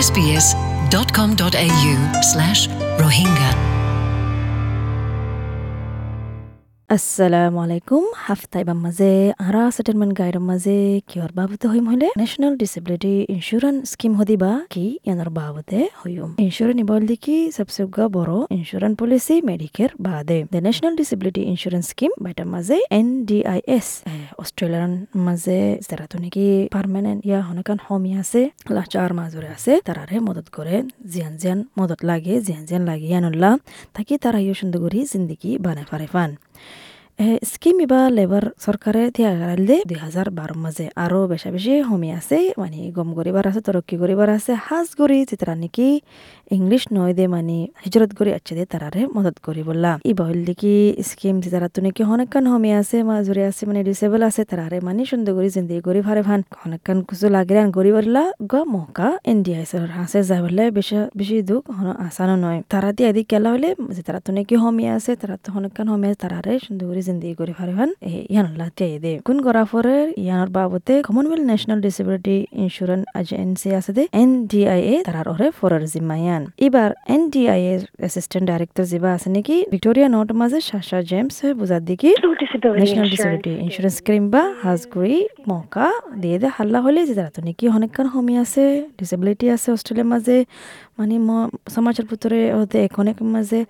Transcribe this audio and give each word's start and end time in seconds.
sbs.com.au 0.00 1.94
slash 2.22 2.68
rohingya 2.98 3.73
আসসালামু 6.94 7.58
আলাইকুম 7.66 8.04
হাফতাইবার 8.24 8.78
মাঝে 8.84 9.10
আরা 9.46 9.62
সেটেলমেন্ট 9.76 10.12
গাইডৰ 10.20 10.42
মাঝে 10.50 10.76
কিয়র 11.08 11.32
বাবতে 11.38 11.64
হইম 11.72 11.86
হলে 11.92 12.08
ন্যাশনাল 12.20 12.54
ডিসেবিলিটি 12.62 13.14
ইন্স্যুরেন্স 13.34 13.78
স্কিম 13.92 14.12
হদিবা 14.18 14.50
কি 14.72 14.84
ইয়ানোর 14.98 15.30
বাবতে 15.38 15.78
হইম 16.00 16.30
ইন্স্যুরেন্স 16.44 16.78
ইবল 16.84 17.02
দিকি 17.10 17.36
সবসে 17.56 17.82
বড় 18.16 18.34
ইন্স্যুরেন্স 18.56 18.94
পলিসি 19.00 19.36
মেডিকের 19.50 19.90
বাদে 20.06 20.38
the 20.52 20.58
National 20.66 20.94
Disability 21.00 21.42
Insurance 21.52 21.86
Scheme 21.92 22.12
বাইটার 22.24 22.48
মাঝে 22.54 22.76
এন 22.98 23.06
ডি 23.28 23.38
আই 23.52 23.60
এস 23.76 23.88
অস্ট্রেলিয়ার 24.42 24.92
মাঝে 25.26 25.58
যারা 25.86 26.04
তো 26.10 26.16
নাকি 26.22 26.46
পার্মানেন্ট 26.74 27.20
ইয়া 27.28 27.40
হনকান 27.48 27.78
হমি 27.86 28.10
আছে 28.22 28.40
লাচার 28.74 29.10
মাজরে 29.18 29.48
আছে 29.56 29.72
তারারে 29.86 30.16
মদত 30.28 30.46
করে 30.56 30.74
জিয়ান 31.12 31.34
জিয়ান 31.40 31.58
মদত 31.78 32.00
লাগে 32.10 32.34
জিয়ান 32.46 32.64
জিয়ান 32.68 32.82
লাগে 32.90 33.06
ইয়ানুল্লাহ 33.12 33.52
তাকি 33.96 34.14
তারা 34.24 34.38
ইয়ে 34.44 34.54
সুন্দর 34.60 34.78
করি 34.84 34.98
জিন্দগি 35.12 35.50
বানাই 35.64 35.86
পারে 35.92 36.08
ফান 36.14 36.32
স্কিম 37.44 37.76
ইবা 37.80 38.00
লেবার 38.10 38.44
সরকারে 38.64 39.02
দিয়া 39.16 39.32
গারাইলে 39.40 39.76
দুই 39.88 39.98
হাজার 40.04 40.26
বারো 40.30 40.54
মাঝে 40.64 40.86
আরও 40.96 41.20
বেশা 41.28 41.48
বেশি 41.50 41.72
হমি 41.80 42.08
আছে 42.12 42.38
মানে 42.58 42.78
গম 42.90 43.08
করিবার 43.18 43.44
আছে 43.50 43.60
তরক্কি 43.60 43.96
করিবার 44.02 44.28
আছে 44.36 44.52
হাজ 44.66 44.88
গরি 44.98 45.18
যেতারা 45.30 45.54
নাকি 45.54 45.88
ইংলিশ 46.50 46.82
নয় 46.92 47.12
দে 47.18 47.24
মানে 47.26 47.56
হিজরত 47.84 48.10
করি 48.18 48.30
আছে 48.38 48.52
দে 48.58 48.64
তারারে 48.64 49.00
মদত 49.14 49.36
করি 49.46 49.62
বললা 49.62 49.92
ই 50.04 50.12
বহিল 50.20 50.40
দেখি 50.44 50.74
স্কিম 51.08 51.36
যেতারা 51.44 51.68
তো 51.74 51.78
নাকি 51.84 52.02
অনেকক্ষণ 52.04 52.44
হমি 52.52 52.70
আছে 52.80 52.96
মাজুরি 53.02 53.42
আছে 53.50 53.62
মানে 53.68 53.80
ডিসেবল 53.82 54.20
আছে 54.28 54.42
তারারে 54.50 54.78
মানে 54.80 55.02
সুন্দর 55.04 55.32
করি 55.38 55.48
জিন্দগি 55.56 55.82
করি 55.88 56.00
ভারে 56.00 56.22
ভান। 56.28 56.40
অনেকক্ষণ 56.66 56.98
কিছু 57.08 57.26
লাগে 57.36 57.54
আন 57.58 57.68
করি 57.76 57.90
বললা 57.96 58.22
গ 58.52 58.54
মহকা 58.74 59.08
ইন্ডিয়া 59.32 59.58
হাসে 59.96 60.20
যাই 60.22 60.40
বলে 60.44 60.64
বেশি 60.70 60.96
বেশি 61.18 61.36
দুঃখ 61.42 61.62
আসানো 62.06 62.34
নয় 62.36 62.58
তারা 62.68 62.88
দিয়ে 62.96 63.08
এদিক 63.10 63.26
কেলা 63.30 63.48
হলে 63.54 63.68
যেতারা 63.96 64.20
তো 64.26 64.30
নাকি 64.36 64.54
হমি 64.62 64.84
আছে 64.96 65.12
তারা 65.16 65.36
তো 65.44 65.48
অনেকক্ষণ 65.58 65.86
হমি 65.92 66.06
আছে 66.10 66.18
তারারে 66.24 66.52
সুন্দর 66.66 66.86
করে 66.88 67.02
জিন্দগি 67.06 67.34
করে 67.40 67.52
ফারিবান 67.58 67.90
ইয়ান 68.32 68.46
লাতিয়া 68.60 68.98
দে। 69.04 69.12
কোন 69.26 69.36
করা 69.46 69.62
পরে 69.72 69.96
ইয়ানোর 70.24 70.50
বাবতে 70.56 70.94
Commonwealth 71.06 71.44
National 71.50 71.78
Disability 71.86 72.36
Insurance 72.64 73.02
Agency 73.20 73.68
আছে 73.78 73.90
the 73.96 74.02
N 74.22 74.30
D 74.50 74.60
I 74.74 74.80
A 74.92 74.94
তারার 75.08 75.26
ওরে 75.32 75.46
ফরের 75.58 75.84
জিম্মায়ান 75.92 76.42
এবার 76.66 76.90
এন 77.14 77.22
ডি 77.32 77.42
আই 77.54 77.60
এর 77.72 77.80
অ্যাসিস্ট্যান্ট 78.02 78.46
ডাইরেক্টর 78.50 78.84
জিবা 78.90 79.10
আছে 79.16 79.28
নাকি 79.36 79.56
ভিক্টোরিয়া 79.74 80.08
নট 80.14 80.28
মাঝে 80.40 80.58
শাসা 80.70 80.98
জেমস 81.10 81.38
বুঝার 81.60 81.82
দিকে 81.90 82.08
ন্যাশনাল 82.80 83.06
ডিসেবিলিটি 83.12 83.52
ইন্স্যুরেন্স 83.64 83.96
ক্রিম 84.06 84.24
বা 84.34 84.42
হাজগুড়ি 84.64 85.16
মৌকা 85.50 85.86
দিয়ে 86.22 86.36
দে। 86.42 86.48
হাল্লা 86.56 86.78
হলে 86.86 87.00
যে 87.08 87.14
তারা 87.18 87.30
তো 87.36 87.40
নাকি 87.46 87.64
অনেকক্ষণ 87.76 88.06
হমি 88.14 88.34
আছে 88.44 88.64
ডিসেবিলিটি 89.00 89.46
আছে 89.54 89.68
অস্ট্রেলিয়ার 89.76 90.08
মাঝে 90.12 90.36
মানে 90.98 91.14
ম, 91.26 91.30
সমাজের 91.74 92.06
ভিতরে 92.10 92.40
হতে 92.58 92.78
অনেক 93.02 93.16
মাঝে 93.34 93.60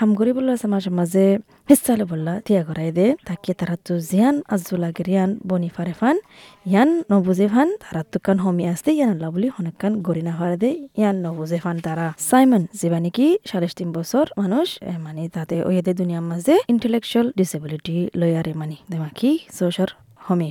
হামগরি 0.00 0.30
বললা 0.36 0.52
সমাজের 0.64 0.92
মাঝে 0.98 1.24
হিসালে 1.70 2.04
বললা 2.12 2.32
তিয়া 2.46 2.62
করাই 2.68 2.90
দে, 2.98 3.06
তাকে 3.28 3.50
তারা 3.60 3.76
তো 3.86 3.94
জিয়ান 4.08 4.36
আজুলা 4.54 4.88
গরিয়ান 4.98 5.30
বনি 5.48 5.68
ফারে 5.76 5.94
ফান, 6.00 6.16
ইয়ান 6.70 6.90
নবুজে 7.10 7.46
ফান, 7.52 7.68
তারা 7.82 8.02
তো 8.12 8.18
কান 8.26 8.38
হমি 8.44 8.64
আসতে, 8.72 8.90
ইয়ান 8.98 9.10
আল্লাহ 9.14 9.28
বলি 9.34 9.48
অনেকক্ষণ 9.58 9.92
গড়ি 10.06 10.22
না 10.28 10.32
ফারে 10.38 10.56
দে, 10.62 10.70
ইয়ান 11.00 11.16
নবুজে 11.24 11.58
ফান 11.64 11.76
তারা। 11.86 12.06
সাইমন 12.28 12.62
যেবা 12.80 12.98
নাকি 13.04 13.26
সাড়ে 13.50 13.68
তিন 13.78 13.88
বছর 13.96 14.24
মানুষ 14.40 14.68
মানে 15.06 15.22
তাতে 15.36 15.56
ওইয়াদের 15.68 15.94
দুনিয়ার 16.00 16.24
মাঝে 16.30 16.54
ইন্টেলেকচুয়াল 16.72 17.26
ডিসেবিলিটি 17.40 17.96
লয়ারে 18.20 18.52
মানে 18.60 18.76
দেমাকি 18.92 19.30
সোশার 19.58 19.90
হমি। 20.26 20.50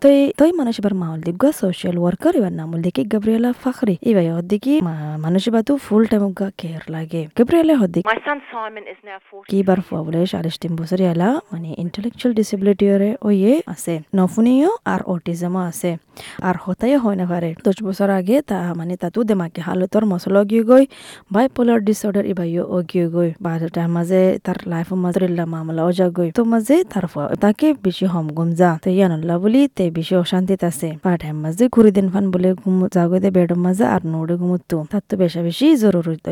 তই 0.00 0.18
তই 0.38 0.50
মানুষ 0.52 0.74
এবার 0.78 0.94
মাউল 0.94 1.20
দিগা 1.20 1.50
সোশ্যাল 1.52 1.96
ওয়ার্কার 1.98 2.32
এবার 2.36 2.52
নামুল 2.52 2.80
দেখি 2.82 3.02
গাব্রিয়েলা 3.04 3.50
ফাখরি 3.62 3.94
এবার 4.02 4.24
হদ্দিকি 4.36 4.74
মানুষ 5.18 5.42
এবার 5.48 5.62
তো 5.62 5.72
ফুল 5.76 6.02
টাইম 6.06 6.24
গা 6.32 6.48
কেয়ার 6.58 6.84
লাগে 6.88 7.22
গাব্রিয়েলা 7.38 7.74
হদ্দিক 7.76 8.04
My 8.04 8.18
son 8.20 8.38
Simon 8.50 8.84
is 8.84 9.00
now 9.02 9.18
40. 9.30 9.50
কি 9.50 9.58
বার 9.62 9.78
ফুয়া 9.80 10.00
বলে 10.02 10.20
সাড়ে 10.26 10.50
তিন 10.60 10.72
বছর 10.76 10.98
মানে 11.52 11.68
ইন্টেলেকচুয়াল 11.78 12.32
ডিসেবিলিটি 12.34 12.86
ওয়ে 13.22 13.52
আছে 13.66 13.94
নফুনিও 14.16 14.70
আর 14.84 15.00
অটিজমও 15.04 15.60
আছে 15.62 15.90
আর 16.42 16.56
হতাই 16.60 16.92
হয় 16.96 17.16
না 17.16 17.24
পারে 17.26 17.50
দশ 17.64 17.76
বছর 17.82 18.08
আগে 18.10 18.36
তা 18.42 18.58
মানে 18.74 18.94
তাতো 18.96 19.20
দেমাকে 19.22 19.60
হালতর 19.60 20.04
মশলা 20.04 20.40
গিয়ে 20.44 20.64
গই 20.64 20.84
বাই 21.30 21.46
পোলার 21.48 21.80
ডিসঅর্ডার 21.80 22.24
ইবাইও 22.26 22.62
ও 22.68 22.76
গিয়ে 22.90 23.06
গই 23.08 23.30
বা 23.40 23.52
তার 23.68 23.88
মাঝে 23.88 24.22
তার 24.44 24.58
লাইফের 24.66 24.98
মাঝে 24.98 25.26
মামলা 25.46 25.82
অজা 25.84 26.06
গই 26.08 26.28
তো 26.30 26.42
মাঝে 26.44 26.76
তার 26.84 27.04
তাকে 27.40 27.68
বেশি 27.84 28.04
হম 28.06 28.26
গুম 28.28 28.48
যা 28.52 28.70
তো 28.82 28.88
ইয়ানুল্লাহ 28.90 29.36
বলি 29.50 29.64
তে 29.78 29.84
বেশি 29.98 30.14
অশান্তিত 30.22 30.62
আছে। 30.70 30.88
পাঠার 31.04 31.34
মাঝে 31.42 31.64
ঘুরি 31.74 31.90
দিন 31.96 32.06
ফান 32.12 32.24
বলে 32.34 32.50
ঘুম 32.60 32.76
জাগো 32.94 33.16
দে 33.22 33.28
বেডের 33.36 33.58
মাঝে 33.66 33.84
আর 33.94 34.02
নোড়ে 34.12 34.34
ঘুমতো 34.40 34.76
তার 34.90 35.02
তো 35.08 35.14
বেশা 35.22 35.40
বেশি 35.48 35.66
জরুরি 35.82 36.16
তো 36.24 36.30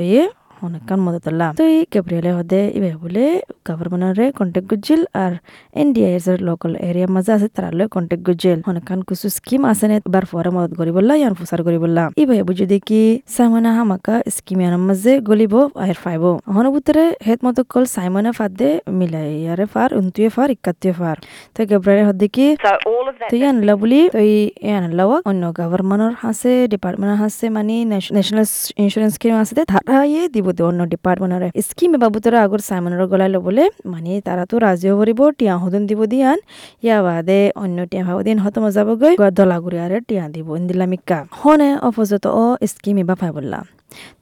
অনেকক্ষণ 0.63 1.01
মদত 1.07 1.25
আল্লাহ 1.31 1.49
তো 1.59 1.65
এই 1.73 1.81
কেব্রিয়ালে 1.93 2.31
হদে 2.39 2.61
ইবে 2.79 2.91
বলে 3.03 3.25
গভর্নমেন্টরে 3.69 4.27
কন্টেক্ট 4.39 4.67
গুজিল 4.73 5.01
আর 5.23 5.33
এনডিআইএস 5.77 6.27
এর 6.33 6.39
লোকাল 6.49 6.73
এরিয়া 6.89 7.09
মাঝে 7.15 7.31
আছে 7.37 7.49
তারা 7.57 7.69
লয় 7.79 7.89
কন্টেক্ট 7.97 8.23
গুজিল 8.29 8.59
অনেকক্ষণ 8.71 9.01
কিছু 9.09 9.27
স্কিম 9.37 9.63
আছে 9.73 9.85
নে 9.91 9.97
বার 10.15 10.25
পরে 10.31 10.51
মদত 10.57 10.73
করি 10.81 10.91
বললা 10.99 11.13
ইয়ান 11.21 11.33
ফুসার 11.39 11.61
করি 11.67 11.79
বললা 11.85 12.03
ইবে 12.23 12.37
বুঝি 12.49 12.67
দেখি 12.73 13.03
সাইমনা 13.35 13.71
হামাকা 13.77 14.15
স্কিম 14.37 14.59
ইয়ানোর 14.63 14.83
মাঝে 14.89 15.13
গলিব 15.29 15.55
আয়ের 15.83 15.99
ফাইব 16.05 16.23
হন 16.55 16.67
ভিতরে 16.75 17.05
হেত 17.27 17.41
মতো 17.47 17.61
কল 17.73 17.85
সাইমনে 17.95 18.31
ফাদ 18.39 18.61
মিলাই 18.99 19.29
ইয়ারে 19.43 19.67
ফার 19.73 19.89
উনতুয়ে 20.01 20.29
ফার 20.37 20.49
ইকাতুয়ে 20.57 20.95
ফার 21.01 21.17
তো 21.55 21.61
কেব্রিয়ালে 21.71 22.05
হদ 22.09 22.17
দেখি 22.23 22.47
So 22.59 22.71
all 22.87 23.07
of 23.09 23.15
that. 23.15 23.29
তো 23.31 23.35
ইয়ান 23.37 23.57
লা 23.67 23.75
বলি 23.75 24.01
তো 24.09 24.21
ইয়ান 24.63 24.85
লাওয়া 24.99 25.17
অন্য 25.31 25.43
গভর্নমেন্টর 25.59 26.13
হাসে 26.23 26.53
ডিপার্টমেন্টর 26.73 27.19
হাসে 27.23 27.47
মানে 27.57 27.77
ন্যাশনাল 28.13 28.47
ইন্স্যুরেন্স 28.83 29.13
স্কিম 29.17 29.35
আছে 29.43 29.63
তারা 29.63 29.99
ইয়ে 30.05 30.23
দিব 30.35 30.47
দে 30.57 30.63
অন্য 30.71 30.81
ডিপার্টমেন্টর 30.95 31.43
স্কিম 31.69 31.93
বাবুতৰা 32.05 32.39
আগৰ 32.47 32.61
চাইমনৰ 32.69 33.03
গলাই 33.13 33.29
বলে 33.47 33.65
মানে 33.93 34.13
তাৰাতো 34.27 34.49
তো 34.51 34.55
রাজিও 34.59 34.95
করিব 35.01 35.21
টিয়া 35.39 35.55
সদন 35.63 35.83
দিব 35.91 36.01
দিয়ান। 36.13 36.39
ইয়াৰ 36.85 37.01
বাদে 37.07 37.41
অন্য 37.63 37.79
টিয়া 37.91 38.03
ভাব 38.09 38.19
দিন 38.27 38.39
হতম 38.45 38.65
যাবগৈ 38.77 39.13
গই 39.21 39.31
দলাগুড়ি 39.39 39.79
আরে 39.85 39.99
টিয়া 40.09 40.25
দিব 40.35 40.49
ইন্দিলামিকা 40.57 41.19
হনে 41.41 41.69
অপজত 41.89 42.25
অ 42.35 42.45
স্কিম 42.73 42.97
এবা 43.03 43.15
ফাই 43.21 43.31
বললা 43.37 43.61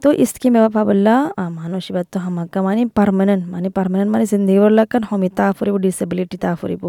তো 0.03 0.09
স্কিম 0.31 0.53
এবার 0.59 0.73
পাবল্লা 0.77 1.15
মানুষ 1.61 1.83
এবার 1.91 2.05
তো 2.13 2.19
হামাকা 2.25 2.59
মানে 2.67 2.83
পারমানেন্ট 2.99 3.43
মানে 3.55 3.69
পারমানেন্ট 3.77 4.11
মানে 4.15 4.25
জিন্দগি 4.33 4.61
বললা 4.65 4.83
কান 4.93 5.03
হমি 5.11 5.29
তা 5.39 5.47
ফুরিব 5.57 5.77
ডিসেবিলিটি 5.85 6.37
তা 6.45 6.51
ফুরিব। 6.61 6.83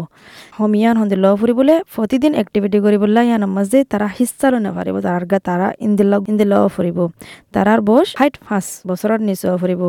হমিয়ান 0.58 0.94
হন্দে 1.00 1.16
ল 1.24 1.26
ফুরিবলে 1.40 1.74
প্রতিদিন 1.94 2.32
এক্টিভিটি 2.42 2.78
করি 2.84 2.96
বললা 3.02 3.20
ইয়ান 3.28 3.42
মাঝে 3.56 3.78
তারা 3.92 4.06
হিস্সা 4.18 4.46
লো 4.52 4.58
নাপারিব 4.66 4.96
তারার 5.06 5.24
গা 5.30 5.38
তারা 5.48 5.66
ইন্দিল 5.86 6.12
ইন্দি 6.30 6.44
ল 6.52 6.54
ফুরিব। 6.74 6.98
তারার 7.54 7.80
বয়স 7.88 8.08
হাইট 8.20 8.34
পাঁচ 8.46 8.66
বছরের 8.88 9.20
নিচেও 9.28 9.54
ফুরিব। 9.62 9.82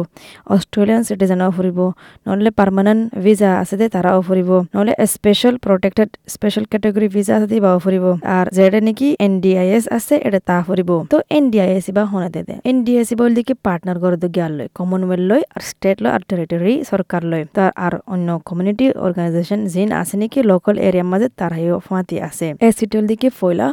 অস্ট্রেলিয়ান 0.55 1.01
সিটিজেনও 1.07 1.49
ফুরিব। 1.57 1.79
নহলে 2.25 2.51
পারমানেন্ট 2.59 3.01
ভিসা 3.23 3.49
আছে 3.61 3.75
দে, 3.79 3.85
তারাও 3.95 4.19
ফুরিব। 4.27 4.49
নহলে 4.73 4.93
special 5.13 5.53
protected 5.65 6.09
special 6.35 6.63
category 6.71 7.07
visa 7.15 7.33
আছে 7.37 7.47
দিবাও 7.53 7.77
ফুরিব। 7.83 8.05
আর 8.37 8.45
যেটা 8.57 8.79
নাকি 8.87 9.07
এনডিআইএস 9.27 9.85
আছে, 9.97 10.15
এটা 10.27 10.39
তা 10.49 10.57
ফুরিব। 10.67 10.89
তো 11.11 11.17
এনডিআইএস 11.37 11.85
বা 11.97 12.03
হনে 12.11 12.29
দে 12.35 12.55
দে 12.79 12.91
এনডিএসি 12.91 13.15
বল 13.19 13.31
দিকে 13.39 13.53
পার্টনার 13.65 13.97
করে 14.03 14.17
গিয়াল 14.35 14.53
লয় 14.57 14.69
কমনওয়েলথ 14.77 15.25
লয় 15.29 15.43
আর 15.55 15.61
স্টেট 15.69 15.97
লয় 16.03 16.13
আর 16.17 16.21
টেরিটরি 16.29 16.73
সরকার 16.91 17.21
লয়। 17.31 17.43
তার 17.55 17.71
আর 17.85 17.93
অন্য 18.13 18.27
কমিউনিটি 18.47 18.85
অর্গানাইজেশন 19.05 19.59
জিন 19.73 19.89
আছে 20.01 20.15
নাকি 20.21 20.39
লোকাল 20.51 20.75
এরিয়ার 20.87 21.07
মাঝে 21.11 21.27
তারাইও 21.39 21.75
ফাঁতি 21.87 22.15
আছে। 22.29 22.47
এসিটল 22.67 22.77
সিটল 22.79 23.03
দিকে 23.11 23.27
ফয়লা 23.39 23.67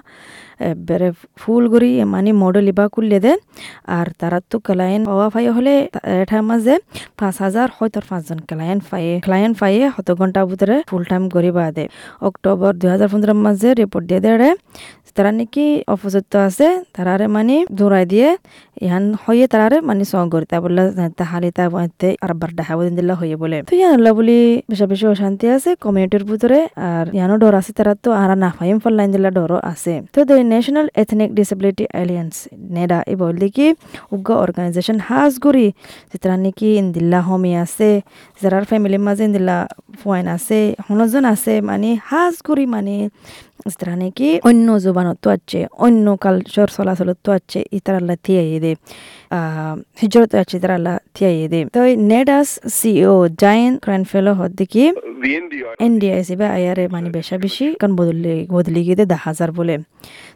বেড়ে 0.89 1.09
ফুল 1.41 1.63
গড়ি 1.73 1.91
মানে 2.15 2.31
মডেল 2.43 2.67
ইবা 2.73 2.85
করলে 2.95 3.19
দে। 3.25 3.33
আর 3.97 4.07
তারা 4.21 4.39
তো 4.51 4.57
ক্লায়েন্ট 4.67 5.05
পাওয়া 5.11 5.27
ফাই 5.35 5.45
হলে 5.57 5.75
এটা 6.23 6.39
মাঝে 6.51 6.75
পাঁচ 7.19 7.35
হাজার 7.45 7.67
হয়তো 7.77 7.99
পাঁচজন 8.09 8.39
ক্লায়েন্ট 8.51 8.83
পাইয়ে 8.91 9.15
ক্লায়েন্ট 9.27 9.55
পাইয়ে 9.61 9.85
শত 9.95 10.09
ঘণ্টা 10.19 10.41
ভিতরে 10.51 10.77
ফুল 10.91 11.03
টাইম 11.11 11.23
করিবা 11.35 11.65
দে। 11.77 11.85
অক্টোবর 12.29 12.73
দুই 12.81 12.89
হাজার 12.95 13.09
পনেরোর 13.13 13.39
মাঝে 13.47 13.69
রিপোর্ট 13.81 14.05
দিয়ে 14.09 14.21
দেয় 14.25 14.55
তারা 15.17 15.33
নাকি 15.39 15.67
অপযুক্ত 15.95 16.33
আছে 16.49 16.67
তারারে 16.95 17.27
মানে 17.37 17.57
দৌড়াই 17.79 18.05
দিয়ে। 18.13 18.29
ইহান 18.85 19.05
হয়ে 19.25 19.45
তারারে 19.53 19.79
মানে 19.89 20.05
সং 20.13 20.25
করি 20.33 20.47
তা 20.53 20.57
বললে 20.65 20.83
তাহালি 21.19 21.51
তা 21.59 21.65
বইতে 21.75 22.09
আর 22.25 22.33
বার 22.41 22.51
দেখাবো 22.59 22.81
দিন 22.87 22.95
দিলা 22.99 23.15
হয়ে 23.21 23.37
বলে। 23.43 23.59
তো 23.69 23.73
ইয়ান 23.81 23.93
আল্লাহ 23.99 24.13
বলি 24.19 24.39
বেশি 24.71 24.85
বেশি 24.91 25.05
অশান্তি 25.13 25.47
আছে 25.57 25.71
কমিউনিটির 25.85 26.25
ভিতরে 26.31 26.59
আর 26.89 27.07
ইয়ানো 27.17 27.35
ডর 27.43 27.55
আছে 27.61 27.73
তারা 27.79 27.93
তো 28.05 28.11
আর 28.23 28.31
না 28.43 28.49
ফাইম 28.59 28.77
ফল 28.83 28.93
লাইন 28.99 29.11
দিলা 29.15 29.31
ডরও 29.37 29.59
আছে। 29.73 29.95
তো 30.15 30.21
the 30.29 30.35
National 30.53 30.87
Ethnic 31.03 31.31
Disability 31.39 31.85
Alliance 31.95 32.35
NADA 32.77 32.99
এই 33.11 33.17
বল 33.21 33.35
দেখি 33.45 33.67
উগ্র 34.15 34.31
অর্গানাইজেশন 34.45 34.99
হাজ 35.09 35.33
গুড়ি 35.45 35.67
যেতারা 36.11 36.37
নাকি 36.45 36.69
ইন্দিল্লা 36.83 37.21
হোমি 37.29 37.53
আছে, 37.65 37.91
যারার 38.41 38.65
ফ্যামিলির 38.71 39.03
মাঝে 39.07 39.23
ইন্দিল্লা 39.29 39.59
ফুয়াইন 40.01 40.27
আছে 40.37 40.61
হনজন 40.87 41.25
আছে 41.35 41.55
মানে 41.69 41.91
হাজ 42.09 42.35
গুড়ি 42.47 42.65
মানে 42.75 42.97
যারা 43.65 43.97
নাকি 43.97 44.29
অন্য 44.49 44.69
জোবানত 44.85 45.25
আছে 45.29 45.61
অন্য 45.87 46.07
কালচার 46.17 46.69
চলাচলত 46.77 47.19
তো 47.25 47.31
আছে 47.33 47.61
ইতারাল্লা 47.73 48.17
থিয়াই 48.25 48.61
দে 48.61 48.73
হিজরত 50.03 50.35
আছে 50.35 50.57
ইতারাল্লা 50.57 50.95
থিয়াই 51.15 51.49
দে 51.49 51.61
তো 51.75 51.81
নেডাস 52.13 52.49
সিও 52.69 53.29
জায়েন 53.29 53.73
ক্রাইনফেলো 53.79 54.33
হদ 54.35 54.53
দেখি 54.57 54.85
The 55.23 55.33
NDI 55.43 55.61
এনডিআইসি 55.81 56.37
বা 56.37 56.47
আয়ারে 56.49 56.89
মানে 56.89 57.11
বেশা 57.11 57.39
বেশি 57.39 57.75
কারণ 57.81 57.97
বদলি 57.97 58.47
বদলি 58.51 58.81
গিয়ে 58.85 58.97
দে 58.97 59.15
হাজার 59.15 59.53
বলে। 59.53 59.79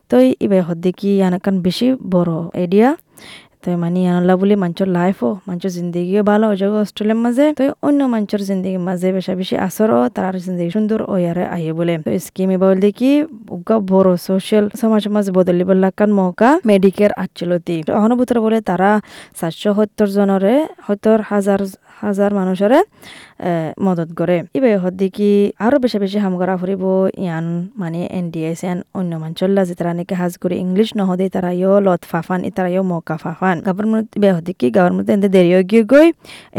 তো 0.08 0.17
ইবে 0.40 0.61
হদ্দে 0.61 0.93
কি 0.93 1.22
আনাকান 1.22 1.61
বেশি 1.61 1.87
বড় 2.11 2.32
এরিয়া 2.55 2.96
তো 3.62 3.70
মানে 3.76 4.00
আনলা 4.10 4.34
বলে 4.40 4.54
মানুষের 4.56 4.88
লাইফও 4.90 5.30
মানুষের 5.48 5.72
জিন্দগিও 5.76 6.22
ভালো 6.30 6.44
হয়ে 6.46 6.58
যাবে 6.62 6.76
অস্ট্রেলিয়ার 6.78 7.20
মাঝে 7.24 7.46
তো 7.58 7.64
অন্য 7.82 8.00
মানুষের 8.06 8.42
জিন্দগির 8.48 8.82
মাঝে 8.88 9.08
বেশা 9.16 9.32
বেশি 9.40 9.54
আসর 9.60 9.90
তার 10.16 10.34
জিন্দগি 10.40 10.70
সুন্দর 10.70 10.98
ও 11.04 11.14
ইয়ারে 11.16 11.44
আহে 11.48 11.72
বলে 11.72 11.94
তো 12.04 12.10
স্কিম 12.26 12.48
এবার 12.50 12.74
কি 12.98 13.10
উগা 13.50 13.76
বড় 13.90 14.10
সোশ্যাল 14.26 14.64
সমাজ 14.80 15.02
মাঝে 15.08 15.30
বদলি 15.38 15.64
বললাকান 15.70 16.10
মৌকা 16.18 16.50
মেডিকের 16.68 17.12
আচলতি 17.22 17.76
অহনুভূতর 17.98 18.36
বলে 18.40 18.58
তারা 18.62 18.90
সাতশো 19.36 19.70
সত্তর 19.76 20.08
জনরে 20.10 20.54
সত্তর 20.84 21.18
হাজার 21.30 21.60
হাজার 22.02 22.31
মানুষরে 22.41 22.79
মদত 23.87 24.11
করে 24.19 24.37
ইবে 24.58 24.70
হদ্দি 24.85 25.08
কি 25.17 25.31
আরও 25.64 25.76
বেশি 25.85 25.99
বেশি 26.05 26.19
হাম 26.25 26.35
করা 26.41 26.55
ফুরিব 26.61 26.85
ইয়ান 27.25 27.47
মানে 27.81 28.00
এন 28.19 28.25
ডি 28.32 28.41
এস 28.50 28.61
এন 28.70 28.79
অন্য 28.99 29.12
মাঞ্চল্লা 29.23 29.62
যে 29.69 29.75
তারা 29.79 29.93
নাকি 29.99 30.14
হাজ 30.20 30.32
করে 30.43 30.55
ইংলিশ 30.64 30.88
নহদে 30.99 31.26
তারা 31.35 31.50
ইয় 31.61 31.73
লত 31.87 32.02
ফাফান 32.11 32.41
ইতারা 32.49 32.69
ইয় 32.75 32.82
মৌকা 32.91 33.17
ফাফান। 33.25 33.56
গভর্নমেন্ট 33.69 34.08
ইবে 34.19 34.29
হদ্দি 34.37 34.52
কি 34.61 34.67
গভর্নমেন্ট 34.76 35.08
এন্দে 35.14 35.29
দেরি 35.35 35.50
গিয়ে 35.70 35.85
গই 35.93 36.08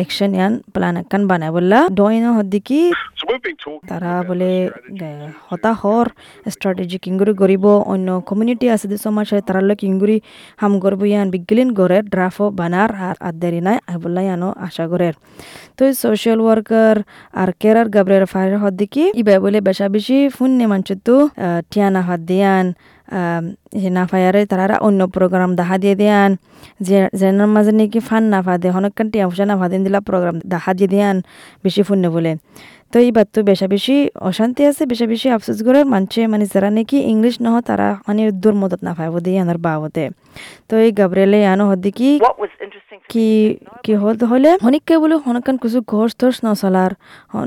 একশন 0.04 0.32
ইয়ান 0.38 0.54
প্ল্যান 0.74 0.96
একখান 1.02 1.22
বানায় 1.30 1.52
বললা। 1.58 1.80
ডইন 2.00 2.24
হদ্দি 2.38 2.60
কি 2.68 2.82
So 3.20 3.24
we've 3.30 3.44
been 3.48 3.58
talking 3.64 3.90
তারা 3.92 4.14
বলে 4.30 4.52
strategy. 4.68 5.32
হতাহর 5.48 6.08
স্ট্র্যাটেজি 6.54 6.98
কিংগুরি 7.06 7.34
গরিব 7.42 7.66
অন্য 7.94 8.08
কমিউনিটি 8.30 8.66
আছে 8.76 8.86
যে 8.92 8.98
সমাজে 9.06 9.38
তারা 9.48 9.62
লোক 9.68 9.78
কিংগুরি 9.82 10.18
হাম 10.62 10.74
গরব 10.84 11.02
ইয়ান 11.12 11.28
বিগলিন 11.34 11.70
গড়ে 11.80 11.98
ড্রাফও 12.14 12.46
বানার 12.60 12.90
আর 13.08 13.16
আদারি 13.30 13.60
নাই 13.68 13.78
বললা 14.04 14.22
ইয়ানো 14.28 14.50
আশা 14.66 14.86
গরের 14.92 15.16
তো 15.78 15.82
সোশ্যাল 16.04 16.40
ওয়ার্কার 16.46 16.96
আর 17.42 17.50
কেরার 17.62 17.88
গাবরের 17.96 18.26
ফায়ার 18.32 18.74
দিকে 18.82 19.04
ইবে 19.22 19.36
বলে 19.44 19.60
বেশা 19.68 19.86
বেশি 19.96 20.18
ফোন 20.36 20.52
নে 20.60 20.66
মানছে 20.72 20.94
তো 21.08 21.16
টিয়ানা 21.72 22.02
হাত 22.08 22.22
দিয়ান 22.30 22.66
না 23.98 24.04
ফায়ারে 24.12 24.42
তারা 24.52 24.76
অন্য 24.88 25.02
প্রোগ্রাম 25.16 25.52
দেখা 25.60 25.76
দিয়ে 25.84 25.96
দিয়ান, 26.02 26.32
যে 26.88 26.98
জেনার 27.20 27.50
মাঝে 27.56 27.72
নাকি 27.80 28.00
ফান 28.08 28.24
না 28.34 28.40
ফা 28.46 28.54
দে 28.62 28.68
হনকান 28.76 29.08
টিয়া 29.12 29.26
ফুসা 29.30 29.46
না 29.52 29.56
ফা 29.60 29.66
দিন 29.72 29.82
দিলা 29.86 30.00
প্রোগ্রাম 30.10 30.36
দেখা 30.54 30.72
দিয়ে 30.78 30.90
দিয়ান, 30.94 31.18
বেশি 31.64 31.82
ফুন 31.88 32.00
বলে। 32.16 32.32
তো 32.92 32.96
এই 33.06 33.10
বাত 33.18 33.28
তো 33.36 33.40
বেশা 33.50 33.68
বেশি 33.76 33.96
অশান্তি 34.30 34.62
আছে 34.70 34.84
বেশা 34.92 35.06
বেশি 35.14 35.28
আফসোস 35.36 35.60
করে 35.68 35.80
মানছে 35.94 36.22
মানে 36.32 36.46
যারা 36.54 36.70
নাকি 36.78 36.98
ইংলিশ 37.14 37.36
নহ 37.46 37.56
তারা 37.70 37.88
মানে 38.08 38.22
দূর 38.44 38.56
মদত 38.62 38.82
না 38.88 38.92
পাইব 38.98 39.14
দিয়ে 39.26 39.40
আনার 39.44 39.60
বাবতে। 39.66 40.04
তো 40.70 40.74
এই 40.86 40.92
গাবরেলে 41.00 41.40
আনো 41.54 41.64
হদ্দি 41.72 41.92
কি 42.00 42.10
কি 43.12 43.28
কি 43.84 43.94
হল 44.02 44.16
হলে? 44.32 44.52
হনিককে 44.66 44.96
বলে 45.04 45.16
হনকান 45.26 45.56
কিছু 45.64 45.80
ঘোষ 45.94 46.12
তোষ 46.20 46.36
নচলার 46.46 46.92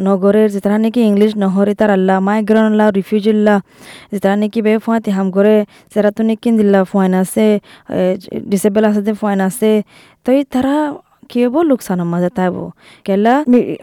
নগরের 0.08 0.48
যে 0.54 0.58
তারা 0.64 0.76
নাকি 0.84 1.00
ইংলিশ 1.10 1.32
নহরে 1.42 1.72
তার 1.80 1.90
আল্লাহ 1.96 2.16
মাইগ্রেন 2.28 2.64
আল্লাহ 2.70 2.86
রিফিউজিল্লা 2.98 3.56
যে 4.12 4.18
তারা 4.24 4.36
নাকি 4.42 4.58
বে 4.66 4.72
ফুয়াতি 4.84 5.10
হাম 5.16 5.26
করে 5.36 5.56
যারা 5.94 6.10
তো 6.16 6.22
নাকি 6.28 6.48
দিল্লা 6.60 6.80
ফুয়াইন 6.90 7.12
আছে 7.22 7.46
ডিসেবল 8.52 8.82
আছে 8.90 9.00
যে 9.06 9.12
ফুয়াইন 9.20 9.40
আছে। 9.48 9.70
তো 10.24 10.30
তারা 10.54 10.74
কি 11.30 11.38
হব 11.44 11.56
লোকসানের 11.70 12.08
মাঝে 12.12 12.30
তাইব 12.38 12.56
কেলা 13.06 13.34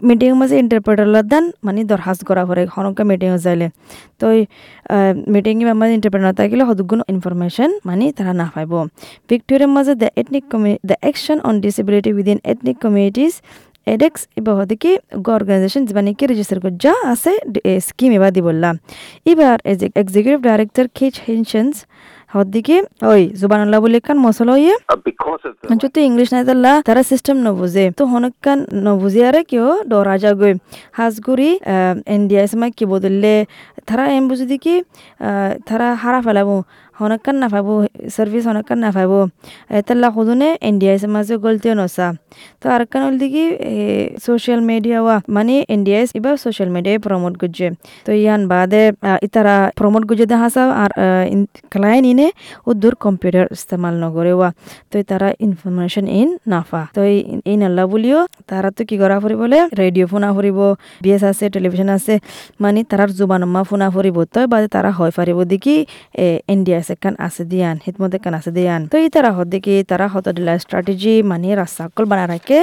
মিটিং 0.08 0.30
মাঝে 0.40 0.54
ইন্টারপ্রেটার 0.62 1.08
দান 1.32 1.44
মানে 1.66 1.80
দরখাস্ত 1.92 2.20
করা 2.28 2.42
পরে 2.48 2.62
হনকা 2.74 3.02
মিটিং 3.10 3.30
যাইলে। 3.44 3.66
তো 4.20 4.26
মিটিং 5.34 5.54
মাঝে 5.80 5.92
ইন্টারপ্রেটার 5.98 6.34
থাকিলে 6.40 6.62
সদগুণ 6.68 7.00
ইনফরমেশন 7.12 7.70
মানে 7.88 8.04
তারা 8.18 8.32
না 8.40 8.46
পাইব 8.54 8.72
ভিক্টোরিয়ার 9.30 9.72
মাঝে 9.76 9.92
দ্য 10.02 10.08
এথনিক 10.20 10.44
কমি 10.52 10.70
the 10.88 10.96
Action 11.04 11.38
on 11.48 11.54
Disability 11.64 12.10
within 12.16 12.38
Ethnic 12.52 12.76
Communities 12.84 13.34
ADEC 13.86 14.20
এবার 14.38 14.54
হদিকে 14.58 14.90
অর্গানাইজেশন 15.38 15.82
মানে 15.96 16.10
কি 16.18 16.24
রেজিস্টার 16.32 16.58
করে 16.62 16.74
যা 16.84 16.94
আছে 17.12 17.32
স্কিম 17.86 18.10
এবার 18.18 18.30
দি 18.36 18.40
বললাম 18.48 18.74
এবার 19.32 19.56
এক্সিকিউটিভ 20.02 20.40
ডাইরেক্টর 20.48 20.86
খিচ 20.96 21.14
হিনশনস 21.26 21.76
হদিকে 22.34 22.76
ওই 23.12 23.22
জুবানুল্লাহ 23.40 23.78
বলে 23.84 23.98
কান 24.06 24.16
মশলা 24.26 24.52
হইয়ে 24.56 24.74
Uh, 24.92 24.98
because 25.08 25.42
of 25.48 25.52
the 25.60 25.66
মানে 25.70 25.88
তো 25.94 25.98
ইংলিশ 26.08 26.28
নাই 26.34 26.42
তাল্লা 26.48 26.72
তারা 26.88 27.02
সিস্টেম 27.10 27.36
নবুঝে 27.46 27.84
তো 27.98 28.02
হনকান 28.12 28.58
নবুঝে 28.86 29.22
আরে 29.28 29.40
কেউ 29.50 29.66
ডরা 29.90 30.14
যাগৈ 30.22 30.52
হাজগুড়ি 30.98 31.50
ইন্ডিয়া 32.16 32.40
সময় 32.52 32.70
কি 32.78 32.84
বদললে 32.92 33.34
তারা 33.88 34.04
এম 34.16 34.24
বুঝি 34.30 34.44
দেখি 34.52 34.74
তারা 35.68 35.88
হারা 36.02 36.20
ফেলাবো। 36.26 36.56
হনকান 37.02 37.36
না 37.42 37.48
পাবো 37.54 37.74
সার্ভিস 38.14 38.44
হনকান 38.50 38.78
না 38.84 38.90
পাবো 38.96 39.20
তাল্লা 39.86 40.08
খুদুনে 40.14 40.48
ইন্ডিয়া 40.70 40.92
সমাজে 41.02 41.34
গলতিও 41.44 41.74
নসা 41.80 42.08
তো 42.62 42.66
আর 42.74 42.82
কান 42.92 43.02
হল 43.06 43.14
দেখি 43.22 43.44
সোশ্যাল 44.24 44.60
মিডিয়া 44.70 44.98
ওয়া 45.04 45.16
মানে 45.36 45.54
ইন্ডিয়া 45.74 45.98
এবার 46.18 46.34
সোশ্যাল 46.44 46.68
মিডিয়ায় 46.76 47.00
প্রমোট 47.06 47.34
করছে 47.42 47.66
তো 48.06 48.10
ইয়ান 48.22 48.40
বাদে 48.52 48.82
ইতারা 49.26 49.56
প্রমোট 49.78 50.02
করছে 50.08 50.26
দেখা 50.32 50.48
আর 50.82 50.90
ক্লায়েন্ট 51.72 52.06
ইনে 52.12 52.26
উদ্দুর 52.66 52.94
কম্পিউটার 53.04 53.46
ইস্তেমাল 53.56 53.94
নগরে 54.04 54.32
ওয়া 54.38 54.48
তো 54.90 54.96
তারা 55.10 55.28
ইনফরমেশন 55.46 56.04
ইন 56.12 56.28
নাফা 56.52 56.82
তো 56.96 57.00
এই 57.50 57.56
নাল্লা 57.62 57.84
বুলিও 57.92 58.20
তারা 58.50 58.68
তো 58.76 58.82
কি 58.88 58.96
করা 59.02 59.16
ফুরিব 59.22 59.38
বলে 59.42 59.58
রেডিও 59.82 60.04
ফোনা 60.12 60.28
ফুরিব 60.36 60.58
বিএস 61.04 61.22
আছে 61.30 61.44
টেলিভিশন 61.54 61.88
আছে 61.96 62.14
মানে 62.62 62.80
তারার 62.90 63.10
জুবানম্মা 63.18 63.62
ফোনা 63.68 63.86
ফুরিব 63.94 64.16
তো 64.26 64.40
বাদে 64.52 64.68
তারা 64.74 64.90
হয় 64.92 65.12
পারিব 65.16 65.38
দেখি 65.52 65.76
ইন্ডিয়া 66.54 66.78
হিতমতে 67.86 68.18
কান 68.24 68.34
আছে 68.38 68.50
দিয়ান? 68.56 68.80
তো 68.92 68.96
এই 69.04 69.08
তারা 69.14 69.30
হদ 69.36 69.46
দেখি 69.54 69.74
তারা 69.90 70.06
হত 70.14 70.26
দিলা 70.36 70.52
স্ট্র্যাটেজি 70.64 71.14
মানে 71.30 71.48
রাস্তাকল 71.62 72.04
বানা 72.10 72.24
রাখে 72.32 72.58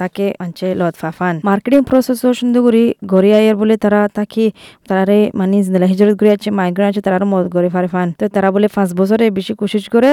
তাকে 0.00 0.24
আনছে 0.44 0.66
লত 0.80 0.94
ফাফান। 1.02 1.34
মার্কেটিং 1.48 1.80
প্রসেস 1.90 2.18
সুন্দর 2.40 2.60
করি, 2.66 2.84
গড়ি 3.12 3.30
আয়ের 3.38 3.56
বলে 3.60 3.74
তারা 3.84 4.00
তাকে, 4.18 4.46
তারারে 4.88 5.18
মানে 5.40 5.56
জিন্দলা 5.64 5.86
হিজরত 5.92 6.14
করে 6.20 6.30
আছে 6.36 6.48
মাইগ্রেন 6.58 6.86
আছে 6.92 7.00
তারার 7.06 7.24
মদত 7.32 7.48
করে 7.56 7.68
ফারে 7.74 7.88
ফান 7.94 8.08
তো 8.18 8.24
তারা 8.34 8.48
বলে 8.54 8.66
পাঁচ 8.76 8.90
বছরে 9.00 9.26
বেশি 9.38 9.52
কোশিশ 9.60 9.84
করে 9.94 10.10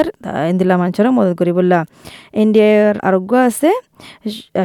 ইন্দিলা 0.52 0.76
মানুষের 0.82 1.06
মদত 1.18 1.34
করি 1.40 1.52
বললা। 1.60 1.80
ইন্ডিয়ার 2.44 2.96
আরোগ্য 3.08 3.32
আছে 3.50 3.70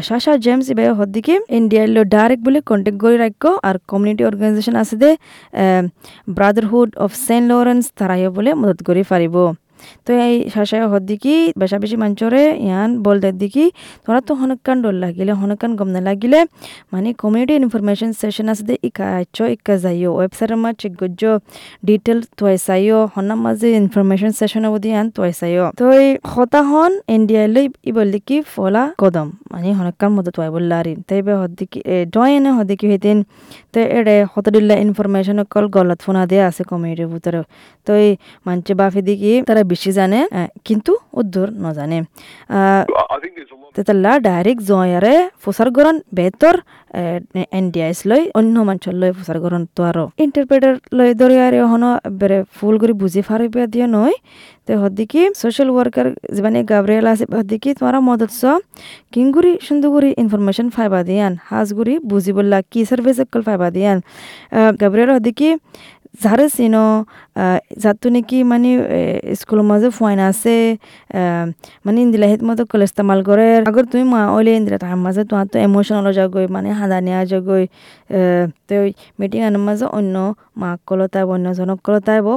শাশা 0.03 0.32
জেমস 0.44 0.67
ইবাই 0.73 0.87
হর 0.99 1.09
দিকে 1.17 1.35
ইন্ডিয়ার 1.59 1.87
লো 1.97 2.03
ডাইরেক্ট 2.15 2.43
বলে 2.47 2.59
কন্ট্যাক্ট 2.71 2.99
করে 3.05 3.17
রাখো 3.17 3.50
আর 3.69 3.77
কমিউনিটি 3.91 4.23
অর্গানাইজেশন 4.25 4.75
আছে 4.82 4.94
the 5.03 5.11
Brotherhood 6.37 6.91
of 7.05 7.11
Saint 7.27 7.47
Laurence 7.50 7.85
তারাইও 7.99 8.31
বলে 8.37 8.50
মদত 8.61 8.79
করে 8.87 9.03
পারিব 9.11 9.37
তো 10.06 10.11
এই 10.27 10.35
শাসায় 10.55 10.85
হদ্দিকি 10.93 11.35
বেশা 11.61 11.77
বেশি 11.82 11.97
মাঞ্চরে, 12.03 12.43
ইয়ান 12.67 12.91
বল 13.05 13.17
দিকি, 13.43 13.65
তোরা 14.05 14.21
তো 14.29 14.32
হনকান 14.41 14.77
ডর 14.82 14.97
লাগিলে, 15.05 15.32
হনকান 15.41 15.71
গম 15.79 15.88
না 15.94 16.00
লাগিলে 16.09 16.38
মানে 16.93 17.09
কমিউনিটি 17.23 17.55
ইনফরমেশন 17.62 18.11
সেশন 18.21 18.47
আছে 18.53 18.75
ইকা 18.88 19.06
আচ্ছ 19.21 19.38
ইকা 19.55 19.75
যাইও 19.85 20.11
ওয়েবসাইটের 20.19 20.59
মা 20.62 20.71
চেক 20.81 20.93
গজ্জ 21.00 21.23
ডিটেল 21.88 22.19
তোয়াইসাইও 22.38 22.99
হনার 23.15 23.38
মাঝে 23.44 23.69
ইনফরমেশন 23.82 24.31
সেশন 24.38 24.62
অবধি 24.69 24.88
ইয়ান 24.94 25.06
তোয়াইসাইও 25.17 25.67
তো 25.81 25.85
এই 26.00 26.09
হতা 26.33 26.61
হন 26.71 26.93
ইন্ডিয়া 27.17 27.43
লই 27.55 27.67
ই 27.88 27.91
বললি 27.99 28.19
কি, 28.29 28.37
ফলা 28.55 28.83
কদম 29.02 29.28
মানে 29.52 29.69
হনকান 29.78 30.11
মতো 30.16 30.31
তোয়াই 30.37 30.50
বললারি 30.57 30.93
তাই 31.09 31.21
বে 31.26 31.33
হদ্দিকি 31.43 31.78
ডয়েনে 32.14 32.50
হদ্দিকি 32.59 32.87
হইতেন, 32.90 33.19
তো 33.73 33.78
এড়ে 33.99 34.16
হতদিল্লা 34.33 34.75
ইনফরমেশন 34.85 35.38
কল 35.52 35.66
গলত 35.76 35.99
ফোনা 36.05 36.23
দেয়া 36.31 36.45
আছে 36.50 36.62
কমিউনিটির 36.71 37.09
ভিতরে 37.12 37.40
তো 37.87 37.93
এই 38.05 38.11
মানছে 38.47 38.73
বাফি 38.81 39.00
দিকি, 39.09 39.33
তারা 39.47 39.62
বেশি 39.71 39.91
জানে 39.99 40.21
কিন্তু 40.67 40.93
উদ্দুর 41.21 41.49
নজানে. 41.65 41.99
তেতাল্লা 43.77 44.12
ডাইরেক্ট 44.29 44.62
জয়ারে 44.71 45.15
ফুসার 45.43 45.69
গরন 45.77 45.97
বেতর 46.19 46.55
এনডিআইস 47.61 47.99
লই 48.11 48.23
অন্য 48.39 48.55
মানুষের 48.69 48.95
লই 49.00 49.11
ফুসার 49.19 49.39
গরন 49.45 49.62
তো 49.77 49.81
আরও 49.91 50.05
ইন্টারপ্রেটার 50.25 50.75
লই 50.99 51.11
দরিয়ারে 51.21 51.61
হন 51.71 51.85
বেরে 52.21 52.39
ফুল 52.57 52.75
করে 52.81 52.95
বুঝি 53.03 53.23
ফারিবে 53.29 53.62
দিয়ে 53.73 53.87
নয় 53.97 54.15
তো 54.67 54.73
হদ্দিকি 54.83 55.21
সোশ্যাল 55.43 55.69
ওয়ার্কার 55.75 56.07
মানে 56.45 56.59
গাবরিয়াল 56.71 57.07
আছে 57.12 57.25
হদ্দিকি 57.39 57.71
তোমারা 57.79 57.99
মদত 58.09 58.33
স 58.41 58.43
কিংগুরি 59.15 59.53
সুন্দরগুরি 59.67 60.11
ইনফরমেশন 60.23 60.67
ফাইবা 60.77 61.00
দিয়ান 61.09 61.33
হাজগুরি 61.50 61.95
বুঝি 62.11 62.33
বললা 62.39 62.59
কি 62.73 62.81
সার্ভিস 62.91 63.17
কল 63.33 63.43
ফাইবা 63.49 63.69
দিয়ান। 63.77 63.99
গাবরিয়াল 64.81 65.11
হদ্দিকি 65.17 65.49
যারে 66.14 66.47
চিনো 66.57 66.85
যাতো 67.79 68.07
নাকি 68.09 68.38
মানে 68.43 68.71
স্কুলের 69.40 69.67
মাঝে 69.71 69.88
ফুয়াইন 69.97 70.21
আছে 70.31 70.57
মানে 71.85 71.99
ইন্দিলা 72.05 72.26
হেত 72.33 72.43
মতো 72.49 72.62
কলে 72.71 72.85
ইস্তেমাল 72.85 73.19
করে 73.29 73.47
আগর 73.61 73.85
তুমি 73.93 74.05
মা 74.14 74.21
ওলে 74.37 74.52
ইন্দিলা 74.59 74.79
তার 74.79 74.99
মাঝে 75.07 75.23
তোমার 75.31 75.47
তো 75.52 75.57
এমোশনাল 75.59 76.07
যাগৈ 76.19 76.47
মানে 76.49 76.69
হাদা 76.81 76.99
নেওয়া 77.07 77.23
যাগৈ 77.33 77.64
তো 78.69 78.75
মিটিং 79.19 79.40
আনার 79.49 79.62
মাঝে 79.69 79.87
অন্য 79.99 80.14
মাক 80.57 80.79
কলতাইব 80.87 81.29
অন্য 81.31 81.47
জনক 81.59 81.79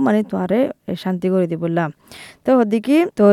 মানে 0.02 0.20
তোমারে 0.24 0.60
শান্তি 1.04 1.28
করে 1.34 1.46
দি 1.52 1.56
বললাম 1.56 1.90
তো 2.46 2.50
হদিকি 2.60 2.98
তো 3.18 3.26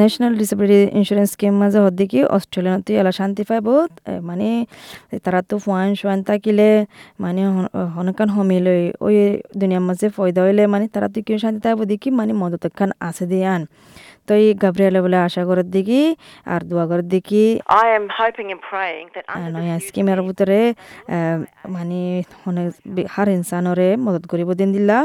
ন্যাশনাল 0.00 0.32
ডিসেবিলিটি 0.40 0.80
ইন্স্যুরেন্স 0.98 1.30
স্কিম 1.34 1.54
মাঝে 1.62 1.78
হদ্দিকি 1.84 2.18
অস্ট্রেলিয়াতে 2.36 2.92
এলা 3.00 3.12
শান্তি 3.18 3.42
পাইব 3.48 3.66
মানে 4.28 4.48
তারা 5.24 5.40
তো 5.48 5.54
ফুয়ান 5.64 5.88
শুয়ান 6.00 6.20
থাকিলে 6.28 6.68
মানে 7.24 7.42
হনকান 7.96 8.28
হমিল, 8.36 8.66
ওই 9.06 9.16
দুনিয়ার 9.60 9.84
মাঝে 9.88 10.06
ফয়দা 10.16 10.40
হইলে 10.46 10.62
মানে 10.74 10.86
তারা 10.94 11.08
তো 11.14 11.18
কেউ 11.26 11.38
শান্তি 11.44 11.60
পাইব 11.64 11.78
দেখি 11.92 12.08
মানে 12.20 12.32
মদত 12.42 12.64
খান 12.78 12.90
আছে 13.08 13.24
দিয়ান। 13.32 13.62
তো 14.28 14.32
তো 14.36 14.40
এই 14.42 14.46
গাবরিয়ালে 14.62 15.00
বলে 15.04 15.18
আশা 15.28 15.42
করার 15.48 15.68
দিকে 15.76 16.00
আর 16.52 16.60
দোয়া 16.70 16.84
করার 16.90 17.06
দিকে। 17.14 17.44
নয়া 19.54 19.76
স্কিমের 19.86 20.20
ভিতরে 20.26 20.60
মানে 21.74 22.00
অনেক 22.48 22.66
হার 23.14 23.28
ইনসানরে 23.38 23.88
মদত 24.04 24.24
করিব 24.32 24.48
দিন 24.60 24.68
দিলা। 24.76 24.98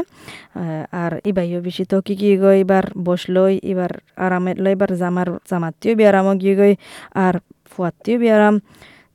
আর 1.02 1.12
ইবাইও 1.30 1.60
বেশি 1.66 1.84
তো 1.90 1.96
কি 2.06 2.14
কি 2.20 2.28
গই 2.42 2.58
এবার 2.66 2.84
বসলই 3.08 3.54
এবার 3.72 3.92
আরামে 4.26 4.52
লই 4.64 4.72
এবার 4.76 4.90
জামার 5.00 5.28
জামাতিও 5.50 5.92
বি 5.98 6.04
আরাম 6.10 6.26
গিয়ে 6.42 6.54
গই 6.60 6.72
আর 7.24 7.34
ফুয়াতিও 7.72 8.16
বি 8.22 8.28
আরাম 8.36 8.54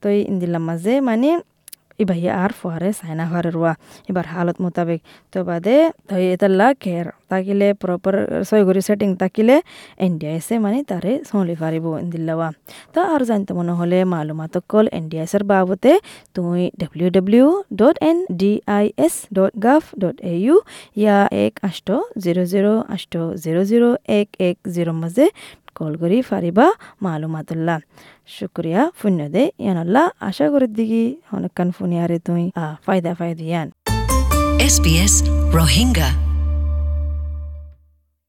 তো 0.00 0.06
এই 0.16 0.20
মাঝে 0.68 0.94
মানে 1.08 1.30
ইবাইয়া 1.98 2.32
আর 2.42 2.50
ফুয়ারে 2.58 2.90
সাইনা 2.92 3.24
হারে 3.30 3.50
রুয়া 3.50 3.72
এবার 4.10 4.26
হালত 4.32 4.56
মোতাবেক 4.64 5.00
তো 5.32 5.38
বাদে 5.48 5.76
তো 6.08 6.14
এতাল্লা 6.26 6.66
কেয়ার 6.82 7.06
তাকিলে 7.30 7.68
প্রপার 7.82 8.14
সয়গরি 8.50 8.80
সেটিং 8.80 9.08
তাকিলে 9.20 9.56
এনডিআইএসে 9.98 10.54
মানে 10.58 10.78
তারে 10.90 11.12
চলি 11.28 11.54
পারিব 11.62 11.86
ইন্দিল্লাওয়া 12.04 12.48
তো 12.94 13.00
আর 13.12 13.20
জানতে 13.28 13.52
মনে 13.58 13.72
হলে 13.78 13.98
মালুমাত 14.04 14.54
কল 14.70 14.86
এনডিআইএসের 14.98 15.44
বাবতে 15.44 15.92
তুই 16.36 16.60
W 16.80 17.08
W 17.10 17.46
dot 17.74 17.96
N 18.02 18.18
D 18.40 18.52
I 18.76 18.84
S 18.98 19.14
dot 19.36 19.52
gov 19.66 19.82
dot 20.02 20.16
A 20.24 20.34
U 20.38 20.56
ইয়া 20.96 21.16
এক 21.44 21.54
আষ্ট 21.68 21.88
জিরো 22.24 22.42
জিরো 22.52 22.72
আষ্ট 22.94 23.14
জিরো 23.44 23.62
জিরো 23.70 23.88
এক 24.18 24.28
এক 24.40 24.56
জিরো 24.74 24.92
মাঝে 25.00 25.26
কল 25.78 25.92
করি 26.02 26.18
ফারিবা 26.30 26.66
মালুমাতুল্লাহ 27.04 27.78
শুক্রিয়া 28.36 28.82
ফুন্য 28.98 29.20
দে 29.34 29.42
ইয়ানল্লাহ 29.64 30.06
আশা 30.28 30.46
করি 30.52 30.66
দিগি 30.78 31.04
অনেকক্ষণ 31.36 31.68
ফোনিয়ারে 31.76 32.18
তুই 32.26 32.44
আ 32.56 32.66
ফায়দা 32.86 33.12
ফায়দিয়ান 33.18 33.68
SBS 34.68 35.14
Rohingya. 35.50 36.27